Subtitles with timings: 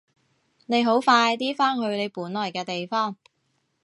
[0.65, 3.15] 你好快啲返去你本來嘅地方！